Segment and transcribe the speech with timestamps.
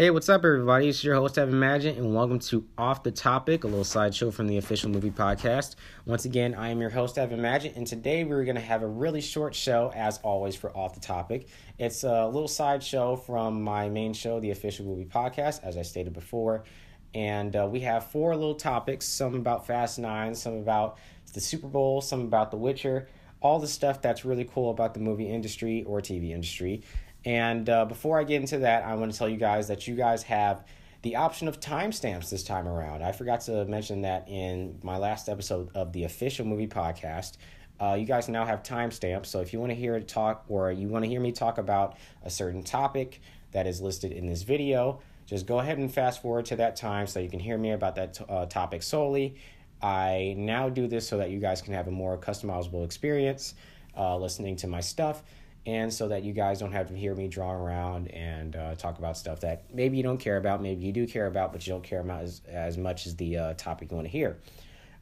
[0.00, 0.88] Hey, what's up, everybody?
[0.88, 4.46] It's your host, Evan Maggit, and welcome to Off the Topic, a little sideshow from
[4.46, 5.74] the official movie podcast.
[6.06, 8.86] Once again, I am your host, Evan Maggit, and today we're going to have a
[8.86, 11.48] really short show, as always, for Off the Topic.
[11.78, 16.14] It's a little sideshow from my main show, the official movie podcast, as I stated
[16.14, 16.64] before.
[17.12, 20.96] And uh, we have four little topics some about Fast Nine, some about
[21.34, 23.06] the Super Bowl, some about The Witcher,
[23.42, 26.84] all the stuff that's really cool about the movie industry or TV industry.
[27.24, 29.94] And uh, before I get into that, I want to tell you guys that you
[29.94, 30.64] guys have
[31.02, 33.02] the option of timestamps this time around.
[33.02, 37.36] I forgot to mention that in my last episode of the official movie podcast.
[37.80, 40.70] Uh, you guys now have timestamps, so if you want to hear it talk or
[40.70, 44.42] you want to hear me talk about a certain topic that is listed in this
[44.42, 47.70] video, just go ahead and fast forward to that time so you can hear me
[47.70, 49.36] about that uh, topic solely.
[49.80, 53.54] I now do this so that you guys can have a more customizable experience
[53.96, 55.22] uh, listening to my stuff
[55.66, 58.98] and so that you guys don't have to hear me draw around and uh, talk
[58.98, 61.72] about stuff that maybe you don't care about, maybe you do care about, but you
[61.72, 64.38] don't care about as, as much as the uh, topic you want to hear.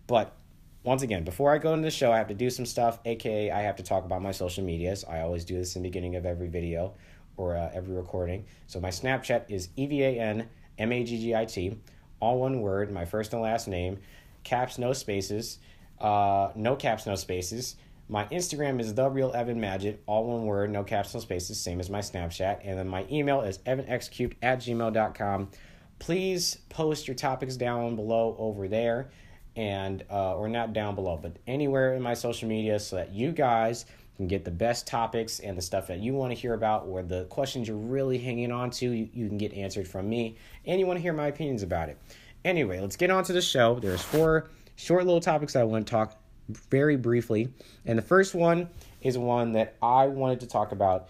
[0.07, 0.35] But
[0.83, 3.51] once again, before I go into the show, I have to do some stuff, aka
[3.51, 5.05] I have to talk about my social medias.
[5.05, 6.95] I always do this in the beginning of every video
[7.37, 8.45] or uh, every recording.
[8.67, 11.79] So my Snapchat is E V A N M A G G I T,
[12.21, 13.99] all one word, my first and last name,
[14.45, 15.59] caps, no spaces,
[16.01, 17.77] uh, no caps, no spaces.
[18.11, 21.79] My Instagram is the real Evan Maggit, all one word, no caps, no spaces, same
[21.79, 22.61] as my Snapchat.
[22.65, 25.51] And then my email is evanxcubed at gmail.com.
[25.99, 29.11] Please post your topics down below over there,
[29.57, 33.31] and uh, or not down below, but anywhere in my social media, so that you
[33.31, 33.85] guys
[34.17, 37.03] can get the best topics and the stuff that you want to hear about, or
[37.03, 40.81] the questions you're really hanging on to, you, you can get answered from me, and
[40.81, 41.99] you want to hear my opinions about it.
[42.45, 43.79] Anyway, let's get on to the show.
[43.81, 46.17] There's four short little topics I want to talk
[46.49, 47.49] very briefly.
[47.85, 48.69] And the first one
[49.01, 51.09] is one that I wanted to talk about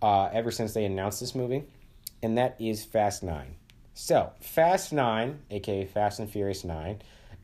[0.00, 1.64] uh, ever since they announced this movie,
[2.22, 3.54] and that is Fast Nine.
[3.94, 7.00] So, Fast Nine, aka Fast and Furious Nine,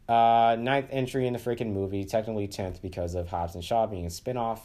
[0.09, 4.07] uh, ninth entry in the freaking movie, technically 10th because of Hobbs and Shaw being
[4.07, 4.61] a spinoff.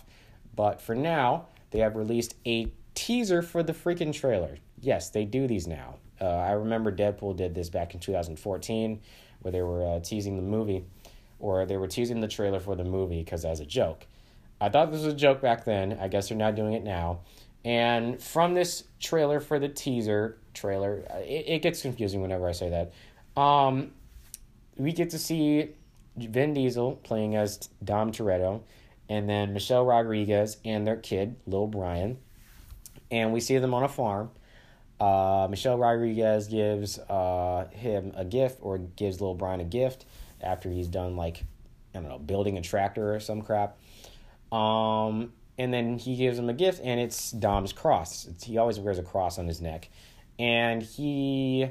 [0.56, 4.58] But for now, they have released a teaser for the freaking trailer.
[4.80, 5.96] Yes, they do these now.
[6.22, 9.02] Uh, I remember Deadpool did this back in 2014
[9.42, 10.86] where they were uh, teasing the movie
[11.44, 14.08] or they were teasing the trailer for the movie because as a joke.
[14.62, 15.98] I thought this was a joke back then.
[16.00, 17.20] I guess they're not doing it now.
[17.66, 22.70] And from this trailer for the teaser trailer, it, it gets confusing whenever I say
[22.70, 23.40] that.
[23.40, 23.92] Um,
[24.78, 25.72] we get to see
[26.16, 28.62] Vin Diesel playing as Dom Toretto,
[29.10, 32.20] and then Michelle Rodriguez and their kid, Lil Brian.
[33.12, 34.32] And we see them on a farm.
[34.98, 40.06] Uh, Michelle Rodriguez gives uh, him a gift or gives Lil Brian a gift
[40.44, 41.44] after he's done like
[41.96, 43.78] I don't know building a tractor or some crap.
[44.52, 48.26] Um, and then he gives him a gift, and it's Dom's cross.
[48.26, 49.90] It's, he always wears a cross on his neck,
[50.40, 51.70] and he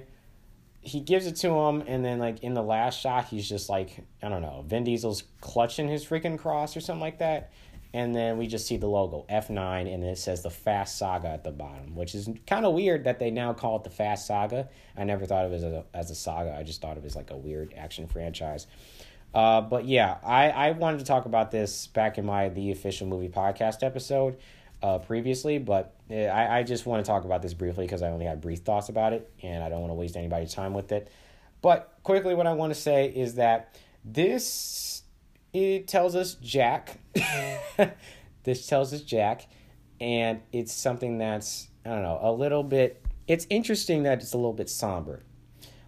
[0.80, 4.04] he gives it to him, and then like in the last shot, he's just like
[4.22, 7.52] I don't know, Vin Diesel's clutching his freaking cross or something like that.
[7.94, 11.44] And then we just see the logo F9 and it says the Fast Saga at
[11.44, 14.68] the bottom, which is kind of weird that they now call it the Fast Saga.
[14.96, 16.56] I never thought of it as a, as a saga.
[16.58, 18.66] I just thought of it as like a weird action franchise.
[19.34, 23.06] Uh, but yeah, I, I wanted to talk about this back in my The Official
[23.06, 24.38] Movie Podcast episode
[24.82, 28.10] uh, previously, but eh, I, I just want to talk about this briefly because I
[28.10, 30.92] only had brief thoughts about it and I don't want to waste anybody's time with
[30.92, 31.10] it.
[31.62, 34.91] But quickly, what I want to say is that this
[35.52, 36.98] it tells us Jack.
[38.44, 39.46] this tells us Jack,
[40.00, 43.04] and it's something that's I don't know a little bit.
[43.28, 45.22] It's interesting that it's a little bit somber,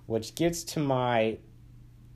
[0.06, 1.38] which gets to my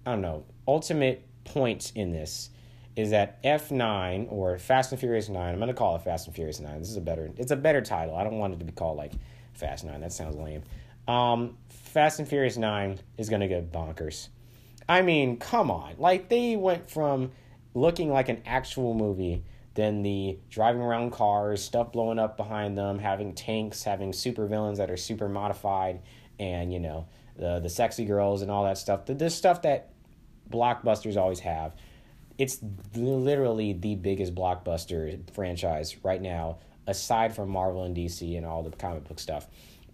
[0.07, 2.51] I don't know ultimate point in this
[2.95, 5.53] is that F9 or Fast and Furious 9.
[5.53, 6.81] I'm going to call it Fast and Furious 9.
[6.81, 8.17] This is a better it's a better title.
[8.17, 9.13] I don't want it to be called like
[9.55, 10.01] Fast 9.
[10.01, 10.63] That sounds lame.
[11.07, 14.29] Um, Fast and Furious 9 is going to get bonkers.
[14.89, 15.95] I mean, come on.
[15.99, 17.33] Like they went from
[17.75, 19.45] looking like an actual movie
[19.75, 24.79] than the driving around cars, stuff blowing up behind them, having tanks, having super villains
[24.79, 26.01] that are super modified,
[26.39, 29.07] and you know the the sexy girls and all that stuff.
[29.07, 29.93] The, the stuff that
[30.51, 31.75] blockbusters always have.
[32.39, 32.59] It's
[32.95, 38.71] literally the biggest blockbuster franchise right now, aside from Marvel and DC and all the
[38.71, 39.49] comic book stuff.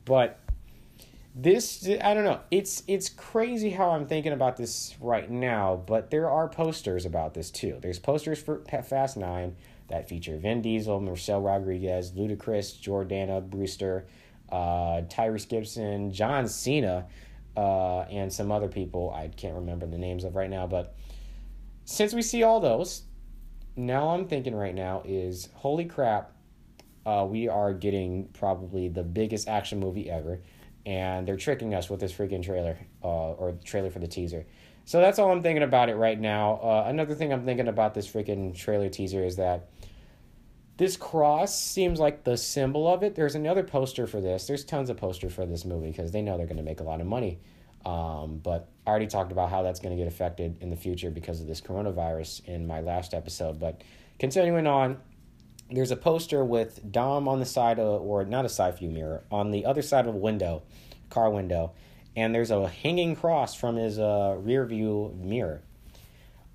[0.05, 0.39] But
[1.35, 2.41] this I don't know.
[2.51, 7.35] It's it's crazy how I'm thinking about this right now, but there are posters about
[7.35, 7.79] this too.
[7.81, 9.57] There's posters for Fast 9
[9.89, 14.07] that feature Vin Diesel, Michelle Rodriguez, Ludacris, Jordana Brewster,
[14.51, 17.07] uh, Tyrese Gibson, John Cena,
[17.57, 20.95] uh, and some other people I can't remember the names of right now, but
[21.85, 23.03] since we see all those,
[23.77, 26.31] now I'm thinking right now is holy crap,
[27.05, 30.41] uh, we are getting probably the biggest action movie ever
[30.87, 34.47] and they're tricking us with this freaking trailer uh, or trailer for the teaser.
[34.85, 36.57] So that's all I'm thinking about it right now.
[36.57, 39.71] Uh, another thing I'm thinking about this freaking trailer teaser is that
[40.77, 43.15] this cross seems like the symbol of it.
[43.15, 44.47] There's another poster for this.
[44.47, 46.85] There's tons of poster for this movie because they know they're going to make a
[46.85, 47.39] lot of money.
[47.87, 51.11] Um, but I already talked about how that's going to get affected in the future
[51.11, 53.61] because of this coronavirus in my last episode.
[53.61, 53.83] But
[54.19, 54.99] continuing on,
[55.75, 59.23] there's a poster with Dom on the side of, or not a side view mirror,
[59.31, 60.63] on the other side of a window,
[61.11, 61.73] car window,
[62.17, 65.63] and there's a hanging cross from his uh, rear view mirror.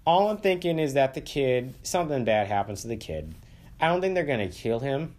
[0.05, 3.35] All I'm thinking is that the kid, something bad happens to the kid.
[3.79, 5.15] I don't think they're gonna kill him.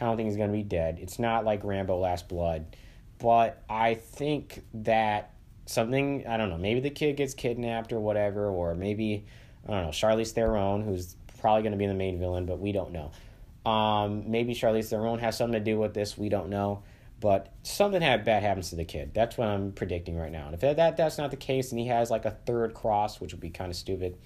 [0.00, 0.98] I don't think he's gonna be dead.
[1.00, 2.76] It's not like Rambo Last Blood,
[3.18, 5.34] but I think that
[5.66, 6.58] something I don't know.
[6.58, 9.26] Maybe the kid gets kidnapped or whatever, or maybe
[9.66, 9.90] I don't know.
[9.90, 13.10] Charlize Theron, who's probably going to be the main villain, but we don't know.
[13.64, 16.18] Um, maybe Charlize Theron has something to do with this.
[16.18, 16.82] We don't know.
[17.20, 19.12] But something bad happens to the kid.
[19.14, 20.46] That's what I'm predicting right now.
[20.46, 23.32] And if that that's not the case, and he has like a third cross, which
[23.32, 24.18] would be kind of stupid,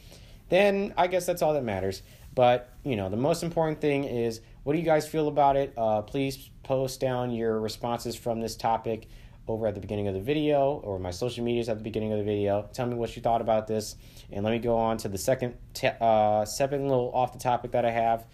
[0.49, 2.03] then I guess that's all that matters.
[2.35, 5.75] But you know, the most important thing is what do you guys feel about it?
[5.77, 9.09] Uh, please post down your responses from this topic
[9.49, 12.19] over at the beginning of the video or my social medias at the beginning of
[12.19, 12.69] the video.
[12.73, 13.97] Tell me what you thought about this.
[14.33, 17.73] And let me go on to the second, te- uh, second little off the topic
[17.73, 18.27] that I have.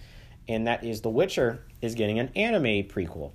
[0.49, 3.33] And that is The Witcher is getting an anime prequel.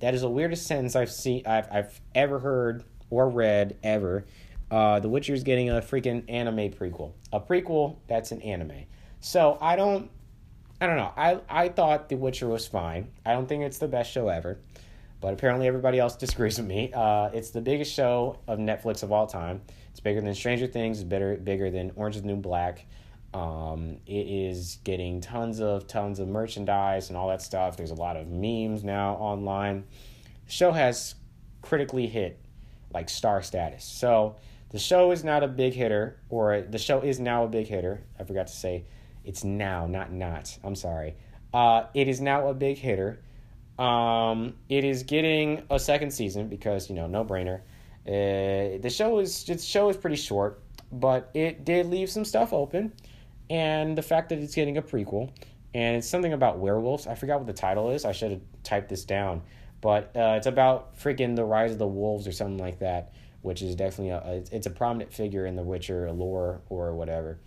[0.00, 4.26] That is the weirdest sentence I've seen, I've, I've ever heard or read ever.
[4.70, 7.12] Uh, the Witcher is getting a freaking anime prequel.
[7.32, 8.84] A prequel that's an anime.
[9.20, 10.10] So I don't,
[10.80, 11.12] I don't know.
[11.16, 13.10] I, I thought The Witcher was fine.
[13.26, 14.58] I don't think it's the best show ever
[15.20, 16.92] but apparently everybody else disagrees with me.
[16.92, 19.60] Uh, it's the biggest show of Netflix of all time.
[19.90, 21.02] It's bigger than Stranger Things.
[21.02, 22.86] Better, bigger than Orange is the New Black.
[23.34, 27.76] Um, it is getting tons of tons of merchandise and all that stuff.
[27.76, 29.84] There's a lot of memes now online.
[30.46, 31.14] The show has
[31.60, 32.40] critically hit
[32.92, 33.84] like star status.
[33.84, 34.36] So
[34.70, 38.02] the show is not a big hitter, or the show is now a big hitter.
[38.18, 38.84] I forgot to say
[39.24, 40.56] it's now, not not.
[40.64, 41.14] I'm sorry.
[41.52, 43.20] Uh, it is now a big hitter.
[43.78, 47.60] Um, it is getting a second season because you know no brainer.
[48.06, 52.52] Uh, the show is the show is pretty short, but it did leave some stuff
[52.52, 52.92] open,
[53.50, 55.30] and the fact that it's getting a prequel
[55.74, 57.06] and it's something about werewolves.
[57.06, 58.04] I forgot what the title is.
[58.04, 59.42] I should have typed this down,
[59.80, 63.12] but uh, it's about freaking the rise of the wolves or something like that,
[63.42, 67.38] which is definitely a, it's a prominent figure in the Witcher lore or whatever.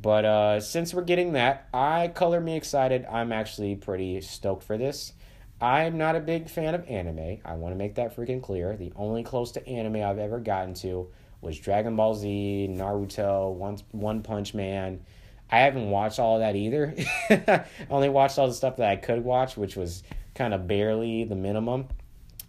[0.00, 3.06] But uh, since we're getting that, I color me excited.
[3.06, 5.12] I'm actually pretty stoked for this.
[5.60, 7.38] I'm not a big fan of anime.
[7.44, 8.76] I want to make that freaking clear.
[8.76, 11.08] The only close to anime I've ever gotten to
[11.40, 15.04] was Dragon Ball Z, Naruto, One, One Punch Man.
[15.52, 16.94] I haven't watched all of that either.
[17.30, 20.02] I only watched all the stuff that I could watch, which was
[20.34, 21.88] kind of barely the minimum.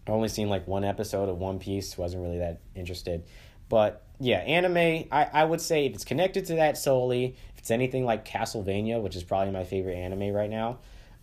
[0.07, 3.25] I only seen like one episode of One Piece, wasn't really that interested.
[3.67, 7.71] But yeah, anime, I, I would say if it's connected to that solely, if it's
[7.71, 10.79] anything like Castlevania, which is probably my favorite anime right now,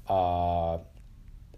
[0.07, 0.75] uh,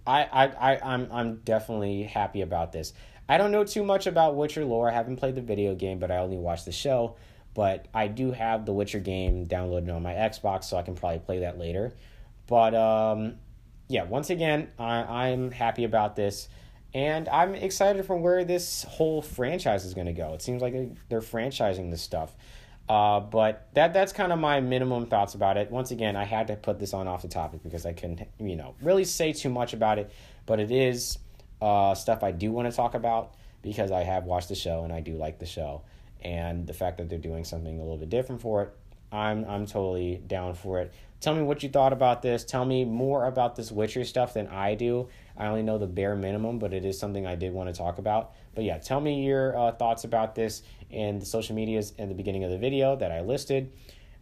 [0.07, 2.93] I, I, I I'm I'm definitely happy about this.
[3.29, 4.89] I don't know too much about Witcher lore.
[4.89, 7.17] I haven't played the video game, but I only watched the show.
[7.55, 11.19] But I do have the Witcher game downloaded on my Xbox, so I can probably
[11.19, 11.93] play that later.
[12.47, 13.35] But um,
[13.89, 16.49] yeah, once again, I, I'm happy about this,
[16.94, 20.32] and I'm excited for where this whole franchise is going to go.
[20.35, 20.75] It seems like
[21.09, 22.35] they're franchising this stuff.
[22.89, 25.71] Uh, but that that's kind of my minimum thoughts about it.
[25.71, 28.56] Once again, I had to put this on off the topic because I couldn't, you
[28.56, 30.11] know, really say too much about it.
[30.47, 31.19] But it is
[31.61, 34.93] uh, stuff I do want to talk about because I have watched the show and
[34.93, 35.82] I do like the show.
[36.22, 38.76] And the fact that they're doing something a little bit different for it,
[39.12, 40.93] I'm I'm totally down for it.
[41.20, 42.44] Tell me what you thought about this.
[42.44, 45.08] Tell me more about this Witcher stuff than I do.
[45.36, 47.98] I only know the bare minimum, but it is something I did want to talk
[47.98, 48.32] about.
[48.55, 52.14] But yeah, tell me your uh, thoughts about this in the social medias in the
[52.14, 53.72] beginning of the video that I listed.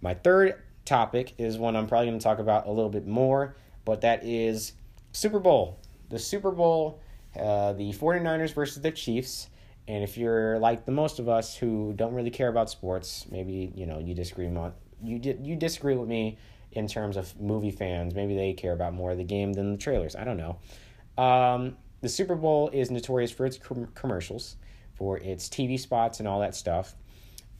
[0.02, 3.56] My third topic is one I'm probably going to talk about a little bit more,
[3.84, 4.72] but that is
[5.12, 5.78] Super Bowl.
[6.08, 7.00] The Super Bowl,
[7.38, 9.48] uh, the 49ers versus the Chiefs.
[9.90, 13.72] And if you're like the most of us who don't really care about sports, maybe
[13.74, 16.38] you know you disagree on you you disagree with me
[16.70, 18.14] in terms of movie fans.
[18.14, 20.14] Maybe they care about more of the game than the trailers.
[20.14, 20.58] I don't know.
[21.20, 24.54] Um, the Super Bowl is notorious for its com- commercials,
[24.94, 26.94] for its TV spots and all that stuff.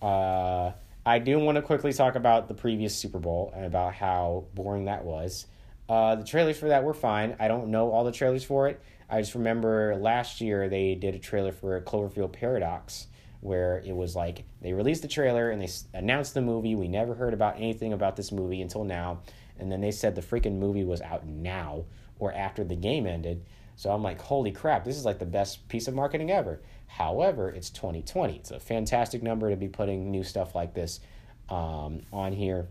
[0.00, 0.70] Uh,
[1.04, 4.84] I do want to quickly talk about the previous Super Bowl and about how boring
[4.84, 5.46] that was.
[5.88, 7.34] Uh, the trailers for that were fine.
[7.40, 8.80] I don't know all the trailers for it.
[9.10, 13.08] I just remember last year they did a trailer for Cloverfield Paradox
[13.40, 16.74] where it was like they released the trailer and they announced the movie.
[16.74, 19.22] We never heard about anything about this movie until now.
[19.58, 21.86] And then they said the freaking movie was out now
[22.18, 23.44] or after the game ended.
[23.76, 26.60] So I'm like, holy crap, this is like the best piece of marketing ever.
[26.86, 28.36] However, it's 2020.
[28.36, 31.00] It's a fantastic number to be putting new stuff like this
[31.48, 32.68] um, on here.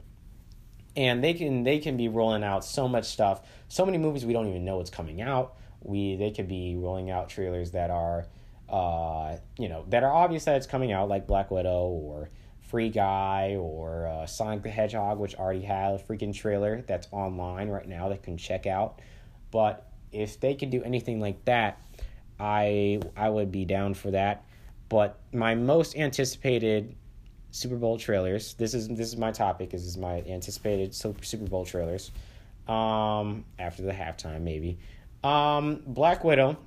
[0.96, 4.34] And they can they can be rolling out so much stuff, so many movies we
[4.34, 5.56] don't even know what's coming out.
[5.82, 8.26] We they could be rolling out trailers that are,
[8.70, 12.30] uh, you know, that are obvious that it's coming out, like Black Widow or
[12.62, 17.70] Free Guy or uh, Sonic the Hedgehog, which already had a freaking trailer that's online
[17.70, 19.00] right now that can check out.
[19.52, 21.82] But if they could do anything like that,
[22.40, 24.46] I I would be down for that.
[24.90, 26.96] But my most anticipated
[27.52, 28.54] Super Bowl trailers.
[28.54, 29.72] This is this is my topic.
[29.72, 32.12] This is my anticipated Super Bowl trailers.
[32.68, 34.78] Um, after the halftime, maybe.
[35.24, 36.58] Um, Black Widow.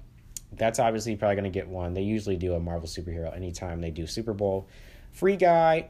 [0.54, 1.94] That's obviously probably gonna get one.
[1.94, 4.68] They usually do a Marvel superhero anytime they do Super Bowl.
[5.12, 5.88] Free Guy.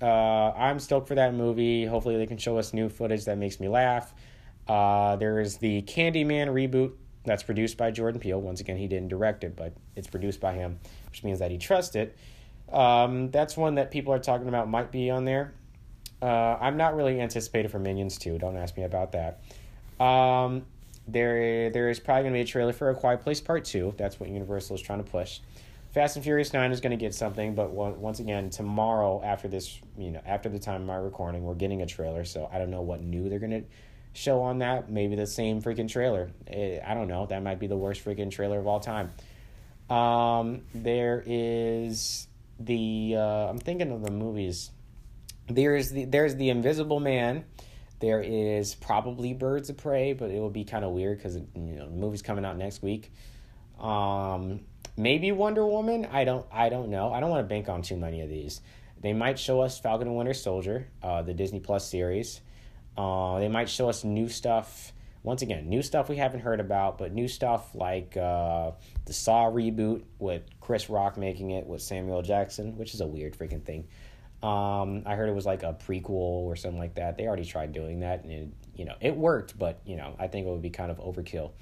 [0.00, 1.84] Uh, I'm stoked for that movie.
[1.86, 4.14] Hopefully, they can show us new footage that makes me laugh.
[4.68, 6.92] Uh, there is the Candyman reboot
[7.24, 8.40] that's produced by Jordan Peele.
[8.40, 10.78] Once again, he didn't direct it, but it's produced by him,
[11.10, 12.16] which means that he trusts it.
[12.72, 15.54] Um, that's one that people are talking about might be on there.
[16.20, 18.38] Uh, I'm not really anticipated for Minions 2.
[18.38, 19.42] Don't ask me about that.
[20.02, 20.66] Um,
[21.08, 23.94] there, there is probably going to be a trailer for A Quiet Place Part 2.
[23.96, 25.40] That's what Universal is trying to push.
[25.92, 29.80] Fast and Furious 9 is going to get something, but once again, tomorrow after this,
[29.96, 32.70] you know, after the time of my recording, we're getting a trailer, so I don't
[32.70, 33.64] know what new they're going to
[34.12, 34.90] show on that.
[34.90, 36.30] Maybe the same freaking trailer.
[36.46, 37.26] It, I don't know.
[37.26, 39.12] That might be the worst freaking trailer of all time.
[39.88, 42.26] Um, there is
[42.58, 44.70] the uh, I'm thinking of the movies.
[45.48, 47.44] There's the there's the Invisible Man.
[47.98, 51.76] There is probably Birds of Prey, but it will be kind of weird because you
[51.76, 53.12] know the movie's coming out next week.
[53.80, 54.60] Um,
[54.96, 56.06] maybe Wonder Woman.
[56.10, 57.12] I don't I don't know.
[57.12, 58.60] I don't want to bank on too many of these.
[59.00, 62.40] They might show us Falcon and Winter Soldier, uh, the Disney Plus series.
[62.96, 64.92] Uh, they might show us new stuff.
[65.22, 68.70] Once again, new stuff we haven't heard about, but new stuff like uh,
[69.06, 73.36] the Saw reboot with Chris Rock making it with Samuel Jackson, which is a weird
[73.36, 73.88] freaking thing.
[74.42, 77.16] Um, I heard it was like a prequel or something like that.
[77.16, 80.28] They already tried doing that, and it, you know it worked, but you know I
[80.28, 81.52] think it would be kind of overkill.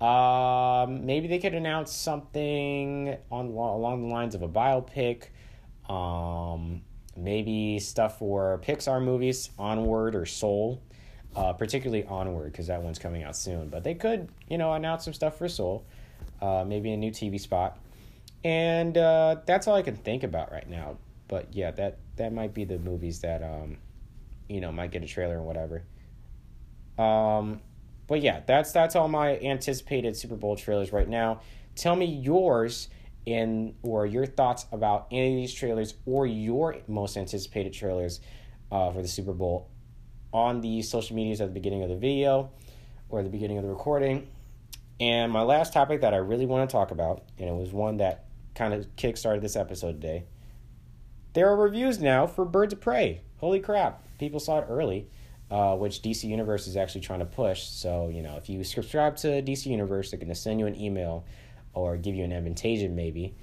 [0.00, 5.28] Um, maybe they could announce something on along the lines of a biopic.
[5.90, 6.82] Um,
[7.16, 10.82] maybe stuff for Pixar movies, Onward or Soul,
[11.34, 13.68] uh, particularly Onward because that one's coming out soon.
[13.68, 15.84] But they could, you know, announce some stuff for Soul,
[16.42, 17.78] uh, maybe a new TV spot,
[18.44, 20.98] and uh, that's all I can think about right now.
[21.28, 23.78] But yeah, that that might be the movies that um,
[24.48, 25.82] you know, might get a trailer or whatever.
[26.98, 27.60] Um,
[28.06, 31.40] but yeah, that's that's all my anticipated Super Bowl trailers right now.
[31.74, 32.88] Tell me yours
[33.26, 38.20] in or your thoughts about any of these trailers or your most anticipated trailers
[38.70, 39.68] uh, for the Super Bowl
[40.32, 42.50] on the social medias at the beginning of the video
[43.08, 44.28] or the beginning of the recording.
[45.00, 47.98] And my last topic that I really want to talk about, and it was one
[47.98, 50.24] that kind of kickstarted this episode today.
[51.36, 53.20] There are reviews now for Birds of Prey.
[53.40, 54.02] Holy crap!
[54.18, 55.06] People saw it early,
[55.50, 57.64] uh, which DC Universe is actually trying to push.
[57.64, 60.80] So you know, if you subscribe to DC Universe, they're going to send you an
[60.80, 61.26] email
[61.74, 63.34] or give you an invitation maybe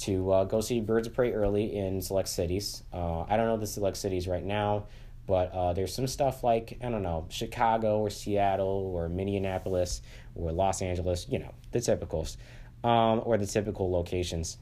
[0.00, 2.82] to uh, go see Birds of Prey early in select cities.
[2.92, 4.84] Uh, I don't know the select cities right now,
[5.26, 10.02] but uh, there's some stuff like, I don't know, Chicago or Seattle or Minneapolis
[10.34, 12.36] or Los Angeles, you know, the typicals,
[12.84, 14.58] um, or the typical locations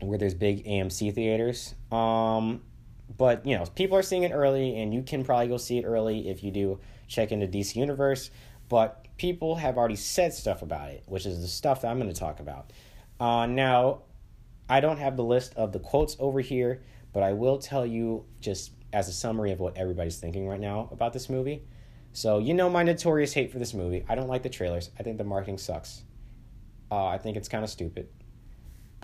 [0.00, 1.74] where there's big AMC theaters.
[1.92, 2.62] Um,
[3.16, 5.84] but, you know, people are seeing it early, and you can probably go see it
[5.84, 8.30] early if you do check into DC Universe.
[8.68, 12.12] But people have already said stuff about it, which is the stuff that I'm going
[12.12, 12.72] to talk about.
[13.20, 14.02] Uh, now,
[14.68, 16.82] I don't have the list of the quotes over here,
[17.12, 20.88] but I will tell you just as a summary of what everybody's thinking right now
[20.90, 21.62] about this movie.
[22.12, 24.04] So, you know my notorious hate for this movie.
[24.08, 24.90] I don't like the trailers.
[24.98, 26.04] I think the marketing sucks.
[26.90, 28.08] Uh, I think it's kind of stupid.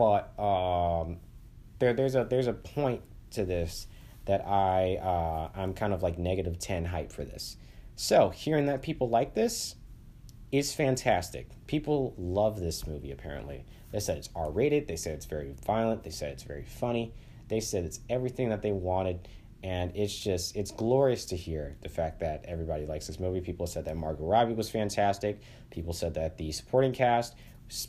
[0.01, 1.19] But um,
[1.79, 3.03] there, there's a there's a point
[3.33, 3.87] to this
[4.25, 7.59] that I uh, I'm kind of like negative ten hype for this.
[7.97, 9.75] So hearing that people like this,
[10.53, 11.49] is fantastic.
[11.67, 13.65] People love this movie, apparently.
[13.93, 17.13] They said it's R rated, they said it's very violent, they said it's very funny,
[17.49, 19.29] they said it's everything that they wanted.
[19.63, 23.43] And it's just, it's glorious to hear the fact that everybody likes this movie.
[23.43, 25.39] People said that Margot Robbie was fantastic.
[25.71, 27.35] People said that the supporting cast,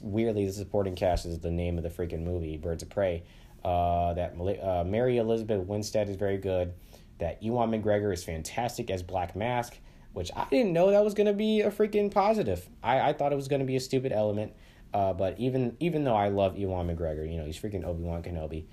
[0.02, 3.24] weirdly, the supporting cast is the name of the freaking movie, Birds of Prey.
[3.64, 4.34] Uh, that
[4.64, 6.74] uh, Mary Elizabeth Winstead is very good.
[7.20, 9.78] That Ewan McGregor is fantastic as Black Mask
[10.14, 12.68] which I didn't know that was to be a freaking positive.
[12.84, 14.54] I, I thought it was to be a stupid element.
[14.94, 18.22] Uh, but even even though I love Ewan McGregor, you know, he's freaking Obi Wan
[18.22, 18.66] Kenobi,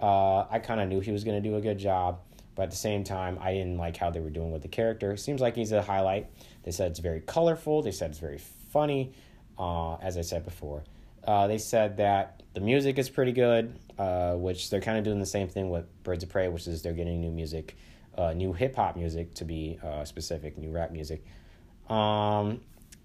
[0.00, 2.20] uh, I kind of knew he was to do a good job.
[2.54, 5.16] But at the same time, I didn't like how they were doing with the character.
[5.16, 6.28] Seems like he's a highlight.
[6.64, 7.80] They said it's very colorful.
[7.80, 8.38] They said it's very
[8.68, 9.14] funny,
[9.58, 10.84] uh, as I said before.
[11.24, 15.20] Uh, they said that the music is pretty good, uh, which they're kind of doing
[15.20, 17.76] the same thing with Birds of Prey, which is they're getting new music,
[18.16, 21.24] uh, new hip hop music to be uh, specific, new rap music.
[21.88, 22.60] Um,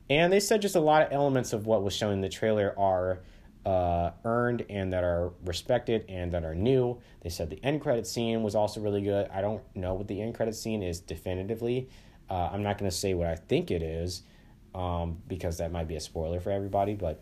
[0.10, 2.74] and they said just a lot of elements of what was shown in the trailer
[2.78, 3.20] are
[3.66, 6.98] uh, earned and that are respected and that are new.
[7.22, 9.30] They said the end credit scene was also really good.
[9.30, 11.90] I don't know what the end credit scene is definitively.
[12.30, 14.24] Uh, I'm not going to say what I think it is
[14.78, 16.94] um, because that might be a spoiler for everybody.
[16.94, 17.22] But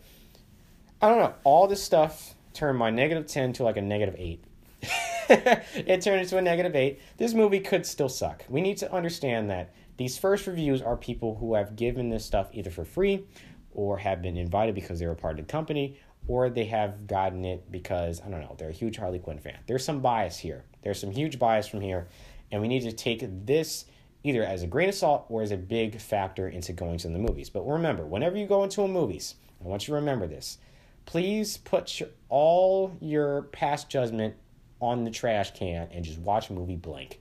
[1.00, 1.34] I don't know.
[1.42, 4.44] All this stuff turned my negative 10 to like a negative 8.
[5.28, 7.00] it turned into a negative 8.
[7.16, 8.44] This movie could still suck.
[8.48, 12.48] We need to understand that these first reviews are people who have given this stuff
[12.52, 13.24] either for free
[13.72, 15.98] or have been invited because they were part of the company
[16.28, 19.58] or they have gotten it because, I don't know, they're a huge Harley Quinn fan.
[19.66, 20.64] There's some bias here.
[20.82, 22.08] There's some huge bias from here.
[22.50, 23.86] And we need to take this
[24.26, 27.18] either as a grain of salt or as a big factor into going to the
[27.18, 27.48] movies.
[27.48, 30.58] But remember, whenever you go into a movies, I want you to remember this.
[31.04, 34.34] Please put your, all your past judgment
[34.80, 37.20] on the trash can and just watch a movie blank.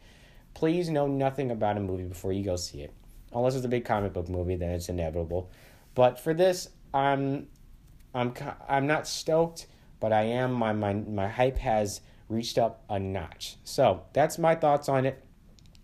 [0.56, 2.92] Please know nothing about a movie before you go see it.
[3.34, 5.52] Unless it's a big comic book movie, then it's inevitable.
[5.94, 7.48] But for this, I'm
[8.16, 8.34] I'm
[8.68, 9.68] I'm not stoked,
[10.00, 13.58] but I am my my my hype has reached up a notch.
[13.64, 15.25] So, that's my thoughts on it.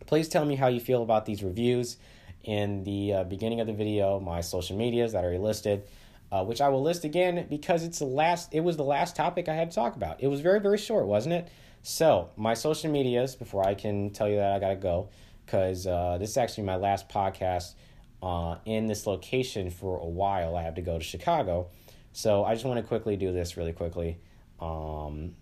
[0.06, 1.98] Please tell me how you feel about these reviews
[2.44, 5.84] in the uh, beginning of the video, my social medias that are listed.
[6.32, 8.54] Uh, which I will list again because it's the last.
[8.54, 10.24] It was the last topic I had to talk about.
[10.24, 11.50] It was very very short, wasn't it?
[11.84, 15.10] So, my social medias, before I can tell you that I gotta go,
[15.46, 17.74] because uh, this is actually my last podcast
[18.22, 20.56] uh, in this location for a while.
[20.56, 21.70] I have to go to Chicago.
[22.14, 24.20] So, I just want to quickly do this really quickly
[24.60, 25.36] um,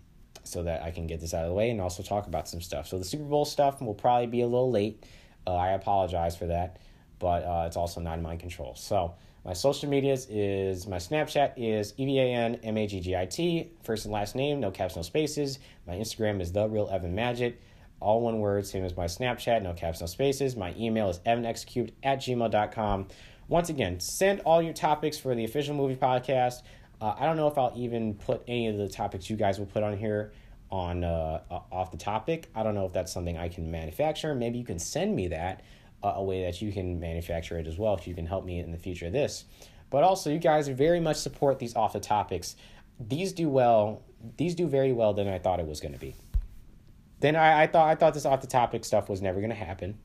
[0.44, 2.60] so that I can get this out of the way and also talk about some
[2.60, 2.88] stuff.
[2.88, 5.04] So, the Super Bowl stuff will probably be a little late.
[5.46, 6.78] Uh, I apologize for that,
[7.18, 8.74] but uh, it's also not in my control.
[8.74, 13.00] So, my social medias is my Snapchat is E V A N M A G
[13.00, 15.58] G I T, first and last name, no caps, no spaces.
[15.86, 17.54] My Instagram is the real Evan Maggit,
[18.00, 20.56] all one word, same as my Snapchat, no caps, no spaces.
[20.56, 23.08] My email is evanxcubed at gmail.com.
[23.48, 26.62] Once again, send all your topics for the official movie podcast.
[27.00, 29.66] Uh, I don't know if I'll even put any of the topics you guys will
[29.66, 30.32] put on here
[30.70, 31.40] on uh,
[31.72, 32.48] off the topic.
[32.54, 34.34] I don't know if that's something I can manufacture.
[34.34, 35.62] Maybe you can send me that
[36.02, 38.60] uh, a way that you can manufacture it as well if you can help me
[38.60, 39.44] in the future of this.
[39.88, 42.54] But also, you guys very much support these off the topics.
[43.00, 44.02] These do well.
[44.36, 46.14] These do very well than I thought it was going to be.
[47.20, 49.56] Then I, I thought I thought this off the topic stuff was never going to
[49.56, 49.98] happen.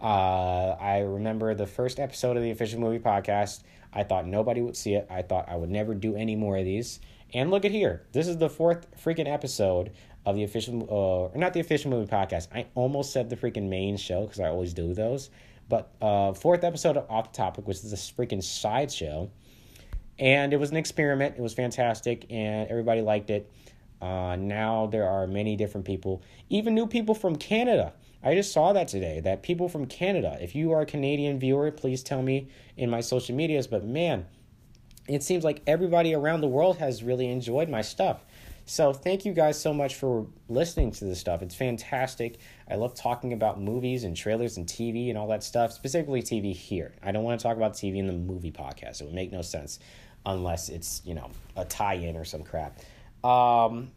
[0.00, 3.62] Uh, I remember the first episode of the official movie podcast.
[3.96, 5.06] I thought nobody would see it.
[5.10, 7.00] I thought I would never do any more of these.
[7.32, 8.06] And look at here.
[8.12, 9.92] This is the fourth freaking episode
[10.26, 12.48] of the official, uh, or not the official movie podcast.
[12.54, 15.30] I almost said the freaking main show because I always do those.
[15.68, 19.30] But uh, fourth episode of Off the Topic, which is a freaking sideshow.
[20.18, 21.36] And it was an experiment.
[21.38, 23.50] It was fantastic, and everybody liked it.
[24.00, 27.94] Uh, now there are many different people, even new people from Canada.
[28.26, 31.70] I just saw that today, that people from Canada, if you are a Canadian viewer,
[31.70, 33.68] please tell me in my social medias.
[33.68, 34.26] But man,
[35.06, 38.24] it seems like everybody around the world has really enjoyed my stuff.
[38.64, 41.40] So thank you guys so much for listening to this stuff.
[41.40, 42.40] It's fantastic.
[42.68, 46.52] I love talking about movies and trailers and TV and all that stuff, specifically TV
[46.52, 46.94] here.
[47.04, 49.00] I don't want to talk about TV in the movie podcast.
[49.00, 49.78] It would make no sense
[50.26, 52.80] unless it's, you know, a tie-in or some crap.
[53.22, 53.92] Um,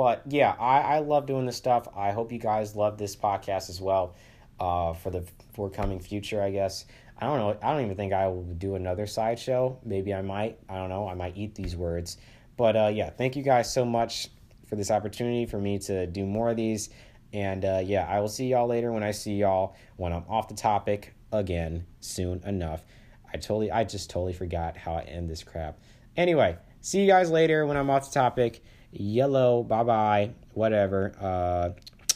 [0.00, 1.86] but yeah, I, I love doing this stuff.
[1.94, 4.14] I hope you guys love this podcast as well
[4.58, 6.86] uh, for the forthcoming future, I guess.
[7.18, 7.58] I don't know.
[7.62, 9.78] I don't even think I will do another sideshow.
[9.84, 10.58] Maybe I might.
[10.70, 11.06] I don't know.
[11.06, 12.16] I might eat these words.
[12.56, 14.28] But uh, yeah, thank you guys so much
[14.66, 16.88] for this opportunity for me to do more of these.
[17.34, 20.48] And uh, yeah, I will see y'all later when I see y'all when I'm off
[20.48, 22.86] the topic again soon enough.
[23.34, 25.78] I totally, I just totally forgot how I end this crap.
[26.16, 28.62] Anyway, see you guys later when I'm off the topic.
[28.92, 31.70] Yellow, bye bye, whatever, uh,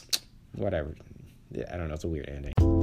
[0.55, 0.95] whatever.
[1.71, 1.93] I don't know.
[1.93, 2.74] It's a weird ending.